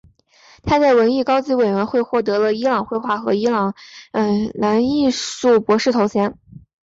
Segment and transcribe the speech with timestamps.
[0.63, 3.51] 他在文艺高级委员会获得了伊朗绘画和伊斯
[4.55, 6.39] 兰艺术博士头衔。